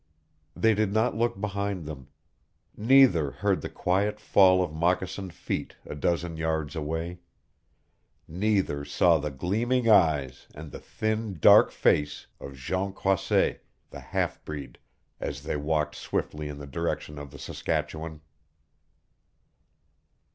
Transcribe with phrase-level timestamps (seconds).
[0.55, 2.07] They did not look behind them.
[2.75, 7.19] Neither heard the quiet fall of moccasined feet a dozen yards away.
[8.27, 14.43] Neither saw the gleaming eyes and the thin, dark face of Jean Croisset, the half
[14.43, 14.79] breed,
[15.19, 18.21] as they walked swiftly in the direction of the Saskatchewan.